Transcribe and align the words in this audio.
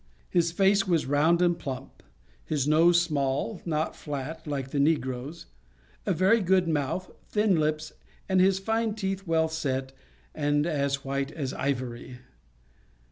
His 0.31 0.51
face 0.51 0.87
was 0.87 1.05
round 1.05 1.43
and 1.43 1.59
plump; 1.59 2.01
his 2.43 2.67
nose 2.67 2.99
small, 2.99 3.61
not 3.67 3.95
flat, 3.95 4.47
like 4.47 4.71
the 4.71 4.79
negroes; 4.79 5.45
a 6.07 6.11
very 6.15 6.41
good 6.41 6.67
mouth, 6.67 7.11
thin 7.29 7.55
lips, 7.55 7.93
and 8.27 8.41
his 8.41 8.57
fine 8.57 8.95
teeth 8.95 9.27
well 9.27 9.47
set, 9.47 9.91
and 10.33 10.65
as 10.65 11.05
white 11.05 11.31
as 11.31 11.53
ivory. 11.53 12.17